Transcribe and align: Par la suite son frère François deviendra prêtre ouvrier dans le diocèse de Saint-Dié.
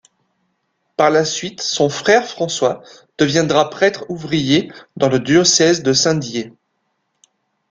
Par 0.97 1.11
la 1.11 1.23
suite 1.25 1.61
son 1.61 1.87
frère 1.87 2.25
François 2.25 2.81
deviendra 3.19 3.69
prêtre 3.69 4.05
ouvrier 4.09 4.71
dans 4.95 5.09
le 5.09 5.19
diocèse 5.19 5.83
de 5.83 5.93
Saint-Dié. 5.93 6.53